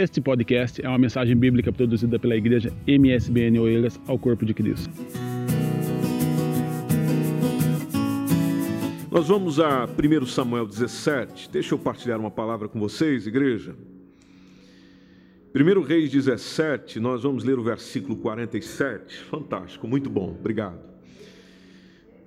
[0.00, 4.88] Este podcast é uma mensagem bíblica produzida pela igreja MSBN Oeiras ao Corpo de Cristo.
[9.10, 11.50] Nós vamos a 1 Samuel 17.
[11.50, 13.74] Deixa eu partilhar uma palavra com vocês, igreja.
[15.52, 19.16] 1 Reis 17, nós vamos ler o versículo 47.
[19.24, 20.78] Fantástico, muito bom, obrigado.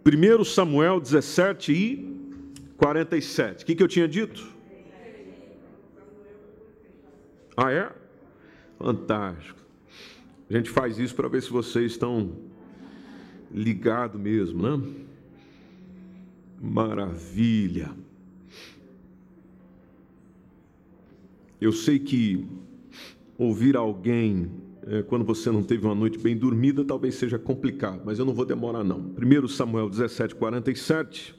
[0.05, 2.35] 1 Samuel 17 e
[2.75, 3.63] 47.
[3.63, 4.50] O que, que eu tinha dito?
[7.63, 7.91] Ah, é?
[8.79, 9.59] Fantástico.
[10.49, 12.31] A gente faz isso para ver se vocês estão
[13.51, 14.83] ligados mesmo, né?
[16.59, 17.91] Maravilha.
[21.59, 22.47] Eu sei que
[23.37, 24.49] ouvir alguém
[24.87, 28.33] é, quando você não teve uma noite bem dormida talvez seja complicado, mas eu não
[28.33, 29.13] vou demorar não.
[29.15, 31.35] 1 Samuel 17, 47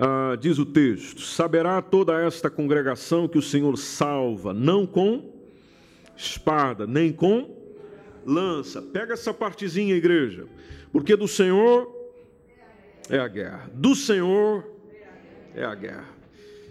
[0.00, 5.32] ah, diz o texto: Saberá toda esta congregação que o Senhor salva, não com
[6.16, 7.56] espada, nem com
[8.24, 8.80] lança.
[8.80, 10.46] Pega essa partezinha, igreja,
[10.92, 11.92] porque do Senhor
[13.10, 14.64] é a guerra, do Senhor
[15.52, 16.08] é a guerra,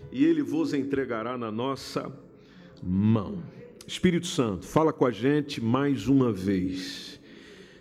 [0.09, 2.09] e Ele vos entregará na nossa
[2.81, 3.43] mão.
[3.85, 7.16] Espírito Santo, fala com a gente mais uma vez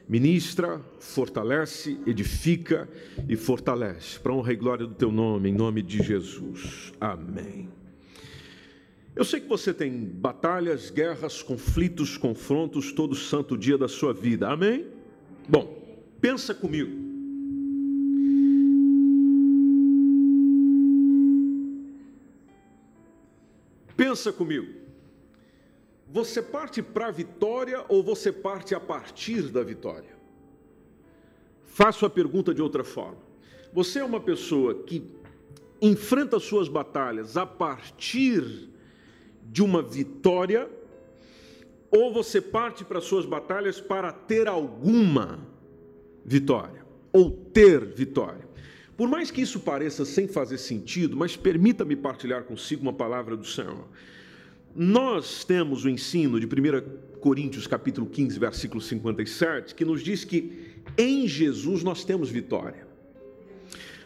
[0.09, 2.89] ministra, fortalece, edifica
[3.29, 6.93] e fortalece, para honra e glória do teu nome, em nome de Jesus.
[7.01, 7.69] Amém.
[9.15, 14.49] Eu sei que você tem batalhas, guerras, conflitos, confrontos todo santo dia da sua vida.
[14.49, 14.87] Amém?
[15.49, 17.07] Bom, pensa comigo.
[23.97, 24.86] Pensa comigo.
[26.09, 30.17] Você parte para a vitória ou você parte a partir da vitória?
[31.65, 33.19] Faço a pergunta de outra forma.
[33.73, 35.05] Você é uma pessoa que
[35.83, 38.71] enfrenta suas batalhas a partir
[39.43, 40.71] de uma vitória
[41.91, 45.47] ou você parte para suas batalhas para ter alguma
[46.25, 48.47] vitória ou ter vitória?
[48.97, 53.45] Por mais que isso pareça sem fazer sentido, mas permita-me partilhar consigo uma palavra do
[53.45, 53.87] Senhor.
[54.79, 60.53] Nós temos o ensino de 1 Coríntios capítulo 15, versículo 57, que nos diz que
[60.99, 62.87] em Jesus nós temos vitória.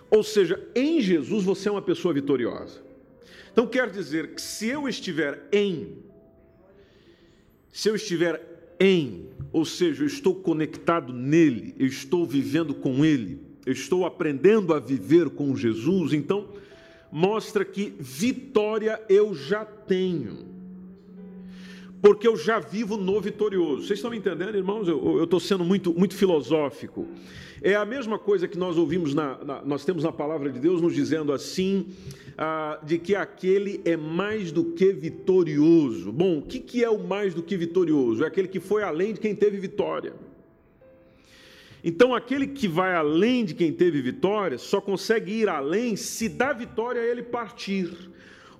[0.08, 2.80] Ou seja, em Jesus você é uma pessoa vitoriosa.
[3.50, 5.98] Então quer dizer que se eu estiver em,
[7.72, 8.40] se eu estiver
[8.78, 14.72] em, ou seja, eu estou conectado nele, eu estou vivendo com ele, eu estou aprendendo
[14.72, 16.48] a viver com Jesus, então
[17.10, 20.59] mostra que vitória eu já tenho
[22.02, 23.86] porque eu já vivo no vitorioso.
[23.86, 24.88] Vocês estão me entendendo, irmãos?
[24.88, 27.06] Eu estou sendo muito, muito filosófico.
[27.62, 30.80] É a mesma coisa que nós ouvimos, na, na, nós temos na palavra de Deus
[30.80, 31.88] nos dizendo assim,
[32.38, 36.10] ah, de que aquele é mais do que vitorioso.
[36.10, 38.24] Bom, o que, que é o mais do que vitorioso?
[38.24, 40.14] É aquele que foi além de quem teve vitória.
[41.84, 46.52] Então, aquele que vai além de quem teve vitória só consegue ir além se da
[46.52, 48.10] vitória ele partir.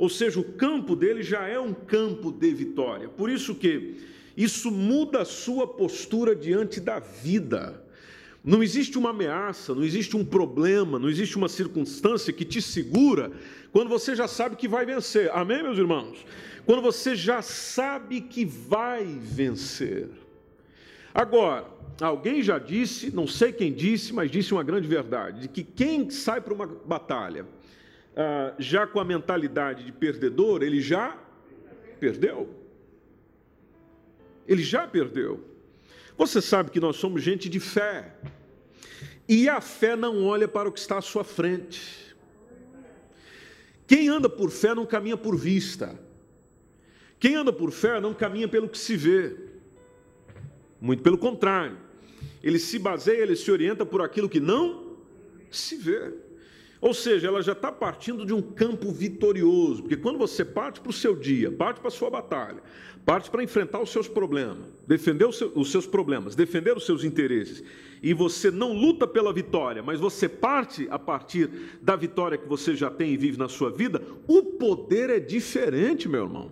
[0.00, 3.06] Ou seja, o campo dele já é um campo de vitória.
[3.06, 3.97] Por isso que
[4.34, 7.84] isso muda a sua postura diante da vida.
[8.43, 13.31] Não existe uma ameaça, não existe um problema, não existe uma circunstância que te segura
[13.72, 15.31] quando você já sabe que vai vencer.
[15.34, 16.25] Amém, meus irmãos?
[16.65, 20.09] Quando você já sabe que vai vencer.
[21.12, 21.67] Agora,
[22.00, 26.09] alguém já disse, não sei quem disse, mas disse uma grande verdade, de que quem
[26.09, 27.44] sai para uma batalha
[28.16, 31.16] ah, já com a mentalidade de perdedor, ele já
[31.98, 32.48] perdeu.
[34.47, 35.44] Ele já perdeu.
[36.16, 38.15] Você sabe que nós somos gente de fé.
[39.28, 42.15] E a fé não olha para o que está à sua frente.
[43.87, 45.99] Quem anda por fé não caminha por vista.
[47.19, 49.37] Quem anda por fé não caminha pelo que se vê.
[50.81, 51.78] Muito pelo contrário.
[52.43, 54.97] Ele se baseia, ele se orienta por aquilo que não
[55.50, 56.12] se vê.
[56.80, 60.88] Ou seja, ela já está partindo de um campo vitorioso, porque quando você parte para
[60.88, 62.62] o seu dia, parte para a sua batalha,
[63.05, 67.62] parte para enfrentar os seus problemas, defender os seus problemas, defender os seus interesses,
[68.02, 71.50] e você não luta pela vitória, mas você parte a partir
[71.82, 76.08] da vitória que você já tem e vive na sua vida, o poder é diferente,
[76.08, 76.50] meu irmão.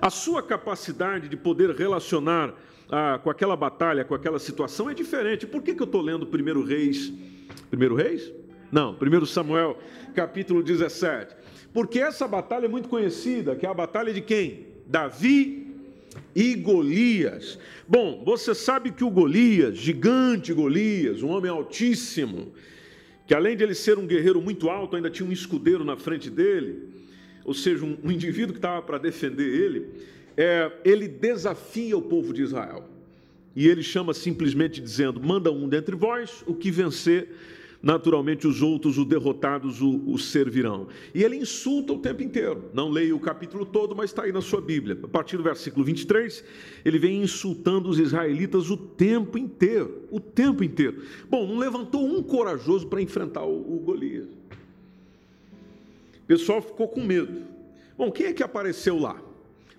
[0.00, 2.52] A sua capacidade de poder relacionar
[2.90, 5.46] ah, com aquela batalha, com aquela situação é diferente.
[5.46, 7.12] Por que, que eu estou lendo primeiro Reis?
[7.70, 8.32] Primeiro Reis?
[8.74, 9.78] Não, 1 Samuel,
[10.16, 11.36] capítulo 17.
[11.72, 14.66] Porque essa batalha é muito conhecida, que é a batalha de quem?
[14.84, 15.68] Davi
[16.34, 17.56] e Golias.
[17.86, 22.52] Bom, você sabe que o Golias, gigante Golias, um homem altíssimo,
[23.28, 26.28] que além de ele ser um guerreiro muito alto, ainda tinha um escudeiro na frente
[26.28, 26.88] dele,
[27.44, 29.86] ou seja, um, indivíduo que estava para defender ele,
[30.36, 32.88] é, ele desafia o povo de Israel.
[33.54, 37.28] E ele chama simplesmente dizendo: manda um dentre vós, o que vencer,
[37.84, 40.88] naturalmente os outros, os derrotados, o, o servirão.
[41.14, 42.70] E ele insulta o tempo inteiro.
[42.72, 44.98] Não leio o capítulo todo, mas está aí na sua Bíblia.
[45.02, 46.42] A partir do versículo 23,
[46.82, 50.08] ele vem insultando os israelitas o tempo inteiro.
[50.10, 51.02] O tempo inteiro.
[51.28, 54.28] Bom, não levantou um corajoso para enfrentar o, o Golias.
[56.22, 57.42] O pessoal ficou com medo.
[57.98, 59.20] Bom, quem é que apareceu lá?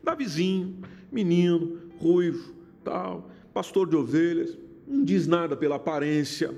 [0.04, 0.75] Davizinho,
[1.12, 2.54] menino, ruivo,
[2.84, 4.56] tal, pastor de ovelhas,
[4.88, 6.54] não diz nada pela aparência,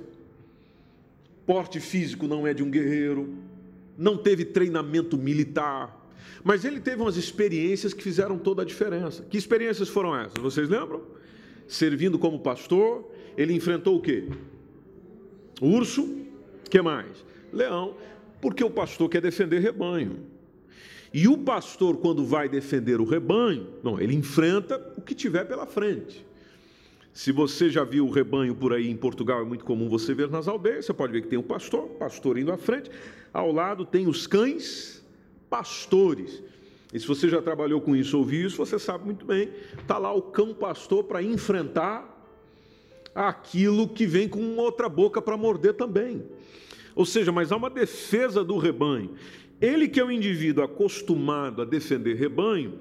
[1.48, 3.34] porte físico não é de um guerreiro,
[3.98, 6.06] não teve treinamento militar,
[6.44, 9.26] mas ele teve umas experiências que fizeram toda a diferença.
[9.30, 10.38] Que experiências foram essas?
[10.40, 11.02] Vocês lembram?
[11.68, 14.28] Servindo como pastor, ele enfrentou o quê?
[15.62, 16.26] Urso,
[16.70, 17.26] que mais?
[17.52, 17.96] Leão,
[18.42, 20.20] porque o pastor quer defender rebanho.
[21.14, 25.66] E o pastor, quando vai defender o rebanho, não, ele enfrenta o que tiver pela
[25.66, 26.27] frente.
[27.18, 30.30] Se você já viu o rebanho por aí em Portugal, é muito comum você ver
[30.30, 32.92] nas aldeias, você pode ver que tem um pastor, pastor indo à frente,
[33.34, 35.04] ao lado tem os cães
[35.50, 36.44] pastores.
[36.94, 39.50] E se você já trabalhou com isso, ouviu isso, você sabe muito bem,
[39.82, 42.24] está lá o cão pastor para enfrentar
[43.16, 46.22] aquilo que vem com outra boca para morder também.
[46.94, 49.16] Ou seja, mas há uma defesa do rebanho.
[49.60, 52.78] Ele que é um indivíduo acostumado a defender rebanho,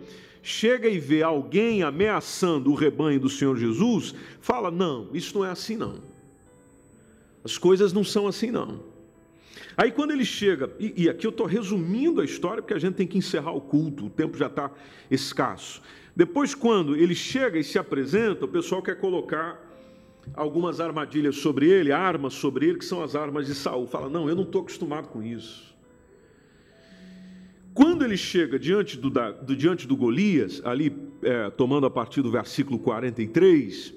[0.47, 5.51] chega e vê alguém ameaçando o rebanho do Senhor Jesus, fala: não, isso não é
[5.51, 5.97] assim não.
[7.45, 8.81] As coisas não são assim não.
[9.77, 12.95] Aí quando ele chega, e, e aqui eu estou resumindo a história, porque a gente
[12.95, 14.71] tem que encerrar o culto, o tempo já está
[15.11, 15.83] escasso.
[16.15, 19.61] Depois, quando ele chega e se apresenta, o pessoal quer colocar
[20.33, 23.87] algumas armadilhas sobre ele, armas sobre ele, que são as armas de Saul.
[23.87, 25.76] Fala, não, eu não estou acostumado com isso.
[27.77, 32.31] Quando ele chega diante do, do diante do Golias, ali é, tomando a partir do
[32.31, 33.93] versículo 43,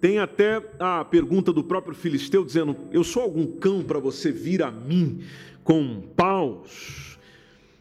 [0.00, 4.62] tem até a pergunta do próprio Filisteu dizendo: Eu sou algum cão para você vir
[4.62, 5.24] a mim
[5.64, 7.18] com paus?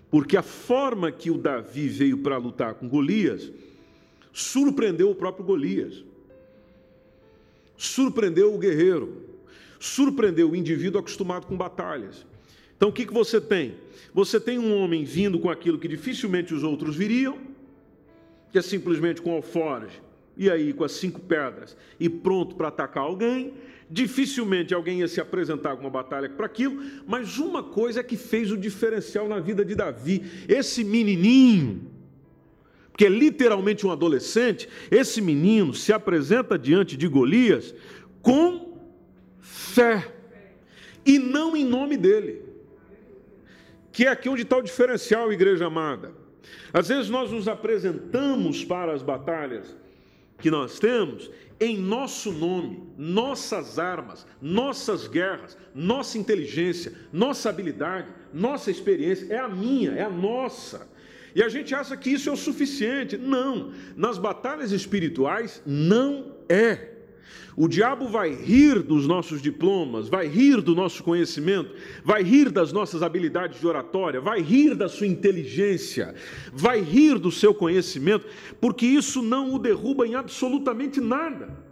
[0.10, 3.52] Porque a forma que o Davi veio para lutar com Golias
[4.34, 6.04] surpreendeu o próprio Golias,
[7.78, 9.28] surpreendeu o guerreiro,
[9.80, 12.26] surpreendeu o indivíduo acostumado com batalhas.
[12.80, 13.76] Então o que, que você tem?
[14.14, 17.38] Você tem um homem vindo com aquilo que dificilmente os outros viriam,
[18.54, 20.02] que é simplesmente com alforge,
[20.38, 23.54] e aí com as cinco pedras, e pronto para atacar alguém.
[23.92, 28.16] Dificilmente alguém ia se apresentar com uma batalha para aquilo, mas uma coisa é que
[28.16, 31.82] fez o diferencial na vida de Davi: esse menininho,
[32.96, 37.76] que é literalmente um adolescente, esse menino se apresenta diante de Golias
[38.22, 38.80] com
[39.42, 40.14] fé,
[41.06, 42.48] e não em nome dele
[44.00, 46.14] que é aqui onde está o diferencial, igreja amada.
[46.72, 49.76] Às vezes nós nos apresentamos para as batalhas
[50.38, 51.30] que nós temos
[51.60, 59.50] em nosso nome, nossas armas, nossas guerras, nossa inteligência, nossa habilidade, nossa experiência, é a
[59.50, 60.88] minha, é a nossa.
[61.36, 63.18] E a gente acha que isso é o suficiente.
[63.18, 66.99] Não, nas batalhas espirituais não é.
[67.56, 72.72] O diabo vai rir dos nossos diplomas, vai rir do nosso conhecimento, vai rir das
[72.72, 76.16] nossas habilidades de oratória, vai rir da sua inteligência,
[76.54, 78.26] vai rir do seu conhecimento,
[78.62, 81.70] porque isso não o derruba em absolutamente nada.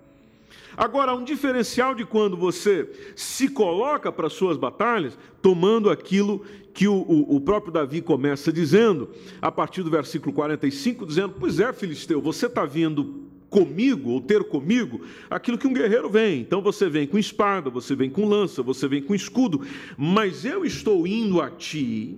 [0.77, 6.87] Agora, um diferencial de quando você se coloca para as suas batalhas, tomando aquilo que
[6.87, 9.09] o, o, o, próprio Davi começa dizendo,
[9.41, 14.43] a partir do versículo 45, dizendo: Pois é, Filisteu, você está vindo comigo, ou ter
[14.43, 16.41] comigo, aquilo que um guerreiro vem.
[16.41, 19.61] Então você vem com espada, você vem com lança, você vem com escudo,
[19.97, 22.17] mas eu estou indo a ti.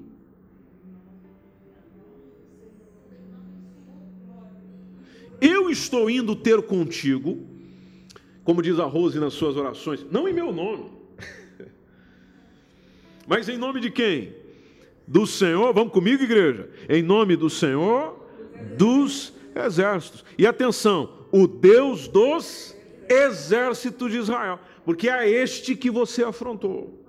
[5.41, 7.45] Eu estou indo ter contigo,
[8.43, 10.91] como diz a Rose nas suas orações, não em meu nome,
[13.25, 14.33] mas em nome de quem?
[15.07, 16.69] Do Senhor, vamos comigo, igreja?
[16.89, 18.19] Em nome do Senhor
[18.77, 20.25] dos exércitos.
[20.37, 22.75] E atenção, o Deus dos
[23.07, 26.99] exércitos de Israel, porque é este que você afrontou.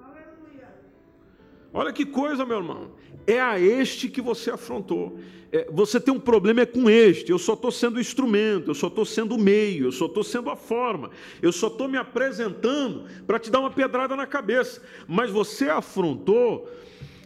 [1.72, 2.92] Olha que coisa, meu irmão.
[3.26, 5.18] É a este que você afrontou.
[5.52, 7.30] É, você tem um problema é com este.
[7.30, 10.50] Eu só estou sendo instrumento, eu só estou sendo o meio, eu só estou sendo
[10.50, 11.10] a forma,
[11.42, 14.82] eu só estou me apresentando para te dar uma pedrada na cabeça.
[15.06, 16.68] Mas você afrontou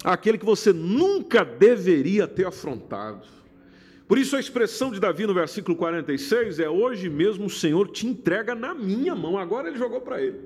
[0.03, 3.27] aquele que você nunca deveria ter afrontado.
[4.07, 8.07] Por isso a expressão de Davi no versículo 46 é: Hoje mesmo o Senhor te
[8.07, 9.39] entrega na minha mão.
[9.39, 10.41] Agora ele jogou para ele.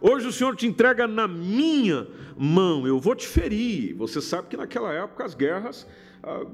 [0.00, 2.06] Hoje o Senhor te entrega na minha
[2.36, 2.86] mão.
[2.86, 3.94] Eu vou te ferir.
[3.94, 5.86] Você sabe que naquela época as guerras,
[6.22, 6.46] ah,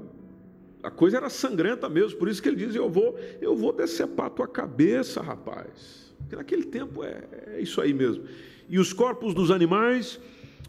[0.81, 4.27] a coisa era sangrenta mesmo, por isso que ele diz: Eu vou, eu vou decepar
[4.27, 6.11] a tua cabeça, rapaz.
[6.17, 8.23] Porque naquele tempo é, é isso aí mesmo.
[8.67, 10.19] E os corpos dos animais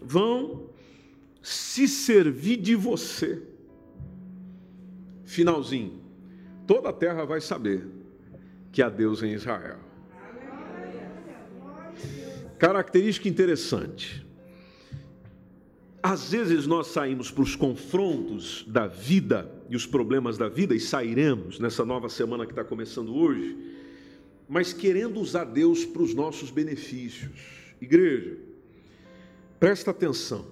[0.03, 0.69] vão
[1.41, 3.54] se servir de você.
[5.35, 6.01] Finalzinho,
[6.65, 7.85] toda a terra vai saber
[8.71, 9.79] que há Deus em Israel.
[12.57, 14.25] Característica interessante.
[16.01, 20.79] Às vezes nós saímos para os confrontos da vida e os problemas da vida, e
[20.79, 23.57] sairemos nessa nova semana que está começando hoje,
[24.49, 27.33] mas querendo usar Deus para os nossos benefícios.
[27.81, 28.37] Igreja,
[29.59, 30.47] presta atenção.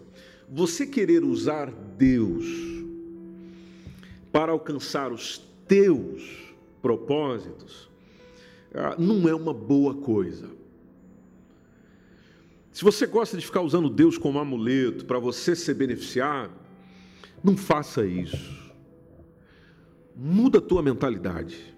[0.49, 2.72] Você querer usar Deus
[4.33, 7.91] para alcançar os teus propósitos,
[8.75, 10.49] ah, não é uma boa coisa.
[12.73, 16.53] Se você gosta de ficar usando Deus como amuleto para você ser beneficiado,
[17.45, 18.73] não faça isso.
[20.17, 21.75] Muda a tua mentalidade.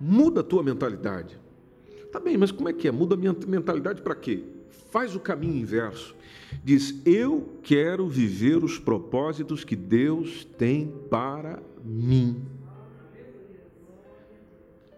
[0.00, 1.36] Muda a tua mentalidade.
[2.12, 2.92] Tá bem, mas como é que é?
[2.92, 4.44] Muda a minha mentalidade para quê?
[4.90, 6.14] Faz o caminho inverso.
[6.64, 12.42] Diz: Eu quero viver os propósitos que Deus tem para mim.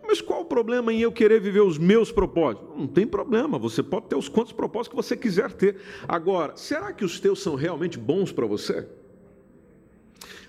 [0.03, 2.69] Mas qual o problema em eu querer viver os meus propósitos?
[2.77, 5.77] Não tem problema, você pode ter os quantos propósitos que você quiser ter.
[6.09, 8.89] Agora, será que os teus são realmente bons para você?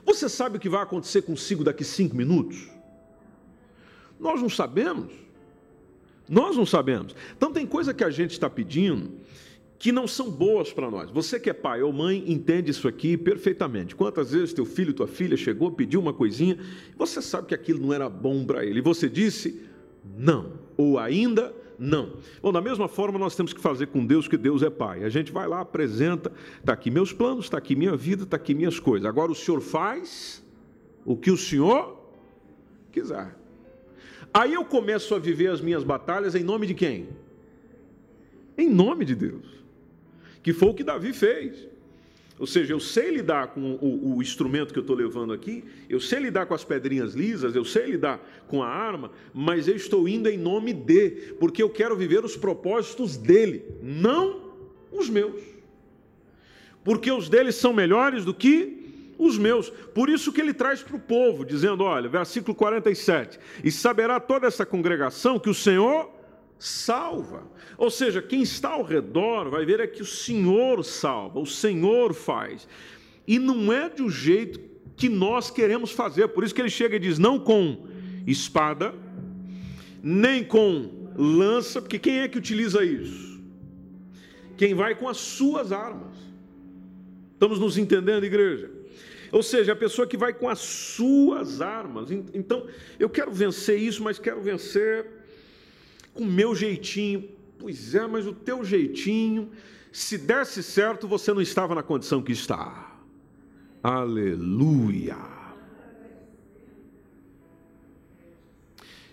[0.03, 2.69] Você sabe o que vai acontecer consigo daqui cinco minutos?
[4.19, 5.13] Nós não sabemos.
[6.31, 7.13] Nós não sabemos.
[7.35, 9.11] Então tem coisa que a gente está pedindo
[9.77, 11.11] que não são boas para nós.
[11.11, 13.95] Você que é pai ou mãe entende isso aqui perfeitamente.
[13.95, 16.57] Quantas vezes teu filho, tua filha chegou, pediu uma coisinha,
[16.95, 19.61] você sabe que aquilo não era bom para ele, e você disse
[20.17, 22.13] não, ou ainda não.
[22.41, 25.03] Bom, da mesma forma nós temos que fazer com Deus que Deus é Pai.
[25.03, 28.53] A gente vai lá, apresenta, está aqui meus planos, está aqui minha vida, está aqui
[28.53, 29.05] minhas coisas.
[29.05, 30.45] Agora o Senhor faz
[31.03, 31.99] o que o Senhor
[32.89, 33.40] quiser.
[34.33, 37.09] Aí eu começo a viver as minhas batalhas em nome de quem?
[38.57, 39.61] Em nome de Deus
[40.43, 41.69] que foi o que Davi fez.
[42.39, 45.99] Ou seja, eu sei lidar com o, o instrumento que eu estou levando aqui, eu
[45.99, 50.07] sei lidar com as pedrinhas lisas, eu sei lidar com a arma, mas eu estou
[50.07, 54.41] indo em nome de, porque eu quero viver os propósitos dele, não
[54.91, 55.39] os meus.
[56.83, 58.80] Porque os deles são melhores do que
[59.21, 59.69] os meus.
[59.69, 64.47] Por isso que ele traz para o povo, dizendo: olha, versículo 47: E saberá toda
[64.47, 66.09] essa congregação que o Senhor
[66.57, 67.43] salva.
[67.77, 72.13] Ou seja, quem está ao redor vai ver é que o Senhor salva, o Senhor
[72.13, 72.67] faz.
[73.27, 74.59] E não é um jeito
[74.97, 76.27] que nós queremos fazer.
[76.29, 77.85] Por isso que ele chega e diz: não com
[78.25, 78.95] espada,
[80.01, 83.39] nem com lança, porque quem é que utiliza isso?
[84.57, 86.17] Quem vai com as suas armas.
[87.33, 88.80] Estamos nos entendendo, igreja?
[89.31, 92.11] Ou seja, a pessoa que vai com as suas armas.
[92.11, 92.67] Então,
[92.99, 95.05] eu quero vencer isso, mas quero vencer
[96.13, 97.29] com o meu jeitinho.
[97.57, 99.51] Pois é, mas o teu jeitinho,
[99.91, 102.99] se desse certo, você não estava na condição que está.
[103.81, 105.17] Aleluia.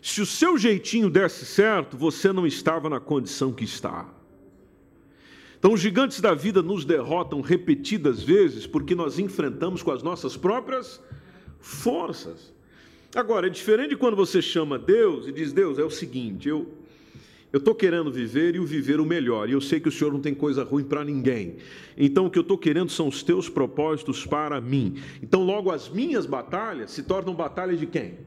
[0.02, 4.08] Se o seu jeitinho desse certo, você não estava na condição que está.
[5.58, 10.36] Então, os gigantes da vida nos derrotam repetidas vezes porque nós enfrentamos com as nossas
[10.36, 11.00] próprias
[11.58, 12.52] forças.
[13.14, 16.68] Agora, é diferente quando você chama Deus e diz: Deus, é o seguinte, eu,
[17.52, 20.12] eu estou querendo viver e o viver o melhor, e eu sei que o Senhor
[20.12, 21.56] não tem coisa ruim para ninguém.
[21.96, 25.02] Então, o que eu estou querendo são os teus propósitos para mim.
[25.20, 28.18] Então, logo, as minhas batalhas se tornam batalhas de quem?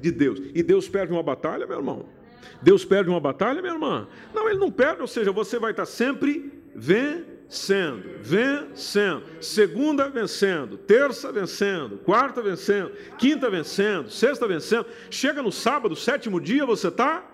[0.00, 0.40] De Deus.
[0.54, 2.19] E Deus perde uma batalha, meu irmão?
[2.62, 4.06] Deus perde uma batalha, minha irmã?
[4.34, 11.32] Não, ele não perde, ou seja, você vai estar sempre vencendo, vencendo, segunda vencendo, terça
[11.32, 14.86] vencendo, quarta vencendo, quinta vencendo, sexta vencendo.
[15.10, 17.24] Chega no sábado, sétimo dia, você está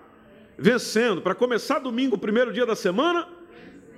[0.57, 1.21] vencendo.
[1.21, 3.27] Para começar domingo, primeiro dia da semana,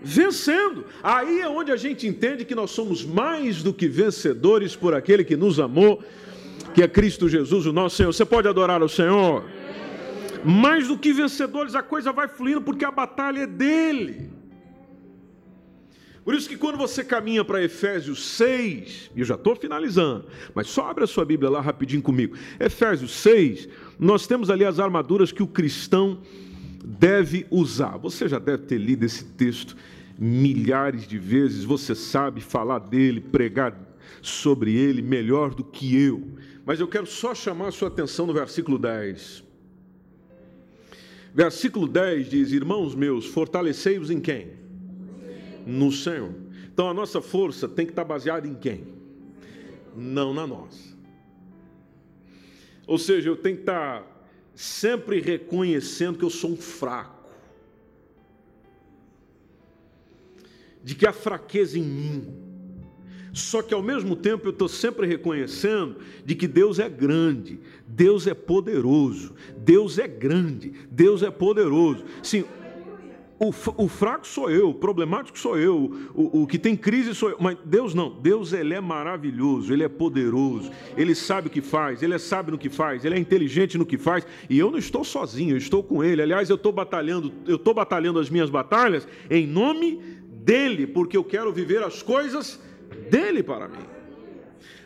[0.02, 0.86] vencendo.
[1.02, 5.24] Aí é onde a gente entende que nós somos mais do que vencedores por aquele
[5.24, 6.04] que nos amou,
[6.74, 8.14] que é Cristo Jesus, o nosso Senhor.
[8.14, 9.44] Você pode adorar o Senhor?
[10.44, 14.30] Mais do que vencedores, a coisa vai fluindo porque a batalha é dele.
[16.24, 20.68] Por isso que quando você caminha para Efésios 6, e eu já estou finalizando, mas
[20.68, 22.38] só abre a sua Bíblia lá rapidinho comigo.
[22.60, 23.68] Efésios 6,
[23.98, 26.22] nós temos ali as armaduras que o cristão
[26.86, 27.98] deve usar.
[27.98, 29.76] Você já deve ter lido esse texto
[30.20, 33.74] milhares de vezes, você sabe falar dele, pregar
[34.22, 36.28] sobre ele melhor do que eu.
[36.66, 39.49] Mas eu quero só chamar a sua atenção no versículo 10.
[41.34, 44.54] Versículo 10 diz: Irmãos meus, fortalecei-vos em quem?
[45.66, 46.34] No Senhor.
[46.72, 49.00] Então a nossa força tem que estar baseada em quem?
[49.96, 50.98] não na nossa.
[52.88, 54.06] Ou seja, eu tenho que estar
[54.56, 57.30] sempre reconhecendo que eu sou um fraco.
[60.84, 62.34] De que há fraqueza em mim.
[63.32, 67.60] Só que ao mesmo tempo eu estou sempre reconhecendo de que Deus é grande,
[68.00, 72.06] Deus é poderoso, Deus é grande, Deus é poderoso.
[72.24, 72.46] Sim,
[73.38, 77.32] o, o, fraco sou eu, o problemático sou eu, o, o, que tem crise sou
[77.32, 77.38] eu.
[77.42, 78.10] Mas Deus não.
[78.10, 82.54] Deus ele é maravilhoso, ele é poderoso, ele sabe o que faz, ele é sábio
[82.54, 84.26] no que faz, ele é inteligente no que faz.
[84.50, 86.22] E eu não estou sozinho, eu estou com ele.
[86.22, 90.00] Aliás, eu estou batalhando, eu estou batalhando as minhas batalhas em nome
[90.42, 92.62] dele, porque eu quero viver as coisas
[93.12, 93.99] dele para mim.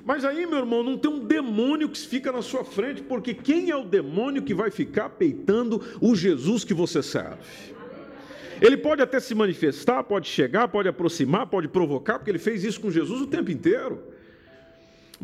[0.06, 3.70] Mas aí, meu irmão, não tem um demônio que fica na sua frente, porque quem
[3.70, 7.74] é o demônio que vai ficar peitando o Jesus que você serve?
[8.62, 12.82] Ele pode até se manifestar, pode chegar, pode aproximar, pode provocar, porque ele fez isso
[12.82, 14.04] com Jesus o tempo inteiro.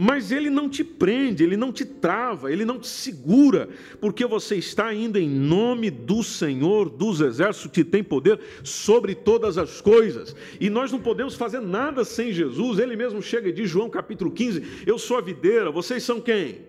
[0.01, 3.67] Mas ele não te prende, ele não te trava, ele não te segura,
[3.99, 9.57] porque você está indo em nome do Senhor dos Exércitos, que tem poder sobre todas
[9.57, 10.33] as coisas.
[10.57, 12.79] E nós não podemos fazer nada sem Jesus.
[12.79, 16.61] Ele mesmo chega e diz, João capítulo 15: Eu sou a videira, vocês são quem?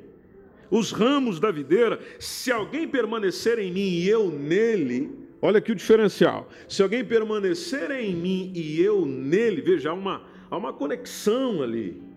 [0.69, 2.01] Os ramos da videira.
[2.19, 5.09] Se alguém permanecer em mim e eu nele,
[5.41, 6.51] Olha aqui o diferencial.
[6.69, 12.10] Se alguém permanecer em mim e eu nele, veja, há uma, há uma conexão ali.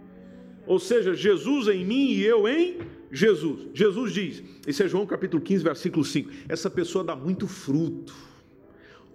[0.65, 2.77] Ou seja, Jesus em mim e eu em
[3.12, 3.67] Jesus.
[3.74, 6.29] Jesus diz, esse é João capítulo 15, versículo 5.
[6.48, 8.13] Essa pessoa dá muito fruto.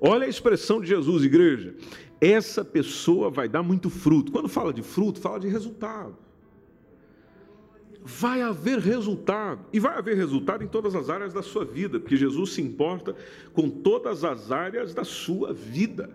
[0.01, 1.75] Olha a expressão de Jesus, igreja.
[2.21, 4.31] Essa pessoa vai dar muito fruto.
[4.31, 6.17] Quando fala de fruto, fala de resultado
[8.09, 9.67] vai haver resultado.
[9.71, 13.15] E vai haver resultado em todas as áreas da sua vida, porque Jesus se importa
[13.53, 16.11] com todas as áreas da sua vida.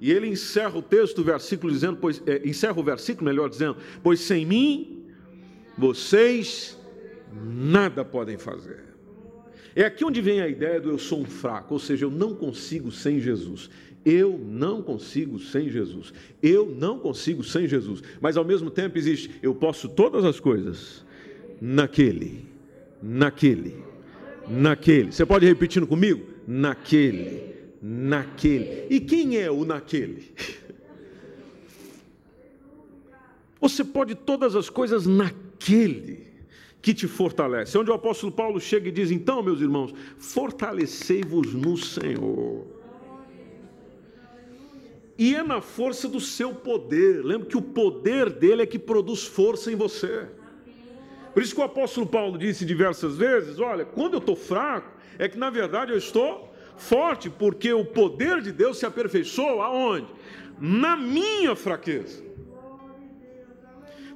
[0.00, 4.20] E ele encerra o texto, versículo dizendo, pois, é, encerra o versículo, melhor dizendo, pois
[4.20, 5.04] sem mim
[5.76, 6.78] vocês
[7.32, 8.84] nada podem fazer.
[9.74, 12.34] É aqui onde vem a ideia do eu sou um fraco, ou seja, eu não
[12.34, 13.70] consigo sem Jesus.
[14.04, 16.12] Eu não consigo sem Jesus.
[16.42, 18.02] Eu não consigo sem Jesus.
[18.20, 21.04] Mas ao mesmo tempo existe, eu posso todas as coisas
[21.60, 22.46] naquele,
[23.02, 23.76] naquele,
[24.48, 25.12] naquele.
[25.12, 26.26] Você pode repetindo comigo?
[26.46, 28.86] Naquele, naquele.
[28.90, 30.32] E quem é o naquele?
[33.60, 36.30] Você pode todas as coisas naquele
[36.80, 37.76] que te fortalece.
[37.76, 42.66] É onde o apóstolo Paulo chega e diz: Então, meus irmãos, fortalecei-vos no Senhor.
[45.18, 47.22] E é na força do seu poder.
[47.22, 50.26] Lembre que o poder dele é que produz força em você.
[51.34, 55.28] Por isso que o apóstolo Paulo disse diversas vezes: olha, quando eu estou fraco, é
[55.28, 56.49] que na verdade eu estou
[56.80, 60.08] forte, porque o poder de Deus se aperfeiçoa aonde?
[60.58, 62.22] Na minha fraqueza.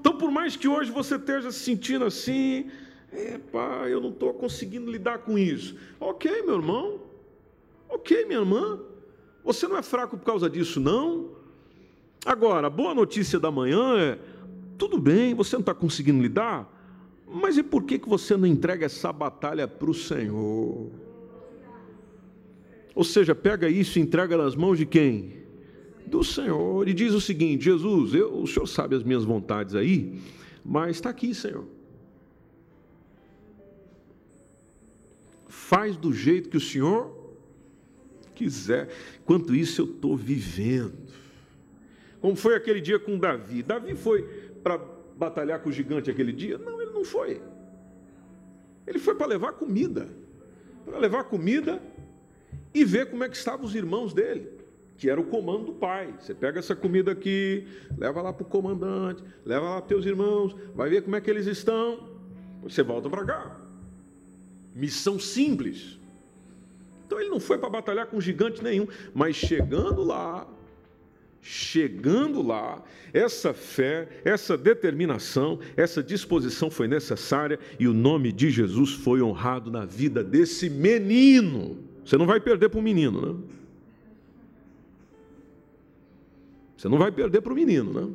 [0.00, 2.70] Então, por mais que hoje você esteja se sentindo assim,
[3.12, 5.77] é, pá, eu não estou conseguindo lidar com isso.
[6.00, 7.00] Ok, meu irmão.
[7.88, 8.81] Ok, minha irmã.
[9.44, 11.31] Você não é fraco por causa disso, não.
[12.27, 14.18] Agora, a boa notícia da manhã é:
[14.77, 16.70] tudo bem, você não está conseguindo lidar?
[17.27, 20.90] Mas e por que, que você não entrega essa batalha para o Senhor?
[22.94, 25.42] Ou seja, pega isso e entrega nas mãos de quem?
[26.07, 26.88] Do Senhor.
[26.88, 30.20] E diz o seguinte: Jesus, eu, o Senhor sabe as minhas vontades aí,
[30.64, 31.66] mas está aqui, Senhor.
[35.48, 37.35] Faz do jeito que o Senhor
[38.35, 38.90] quiser.
[39.22, 40.94] Enquanto isso, eu estou vivendo.
[42.20, 43.62] Como foi aquele dia com Davi?
[43.62, 44.22] Davi foi
[44.62, 44.78] para
[45.16, 46.59] batalhar com o gigante aquele dia?
[46.59, 47.40] Não, ele não foi.
[48.87, 50.09] Ele foi para levar comida.
[50.85, 51.83] Para levar comida
[52.74, 54.50] e ver como é que estavam os irmãos dele,
[54.98, 56.12] que era o comando do pai.
[56.18, 60.56] Você pega essa comida aqui, leva lá para o comandante, leva lá para teus irmãos,
[60.74, 62.12] vai ver como é que eles estão.
[62.62, 63.60] Você volta para cá.
[64.74, 66.00] Missão simples.
[67.06, 70.48] Então ele não foi para batalhar com gigante nenhum, mas chegando lá,
[71.40, 72.82] chegando lá,
[73.12, 79.70] essa fé, essa determinação, essa disposição foi necessária e o nome de Jesus foi honrado
[79.70, 81.83] na vida desse menino.
[82.04, 83.40] Você não vai perder para o menino, né?
[86.76, 88.08] Você não vai perder para o menino, né?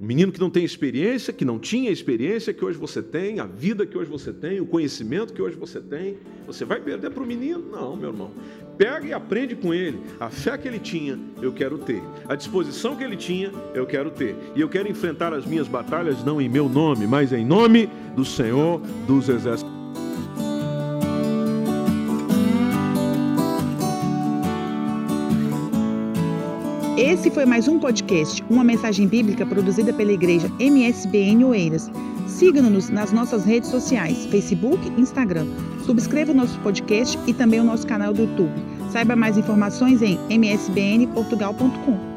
[0.00, 3.44] Um menino que não tem experiência, que não tinha experiência que hoje você tem, a
[3.44, 7.22] vida que hoje você tem, o conhecimento que hoje você tem, você vai perder para
[7.22, 7.62] o menino?
[7.70, 8.30] Não, meu irmão.
[8.78, 9.98] Pega e aprende com ele.
[10.18, 12.02] A fé que ele tinha, eu quero ter.
[12.26, 14.34] A disposição que ele tinha, eu quero ter.
[14.56, 17.86] E eu quero enfrentar as minhas batalhas não em meu nome, mas em nome
[18.16, 19.79] do Senhor dos Exércitos.
[27.00, 31.90] Esse foi mais um podcast, uma mensagem bíblica produzida pela igreja MSBN Oeiras.
[32.26, 35.46] Siga-nos nas nossas redes sociais, Facebook e Instagram.
[35.86, 38.52] Subscreva o nosso podcast e também o nosso canal do YouTube.
[38.90, 42.09] Saiba mais informações em msbnportugal.com.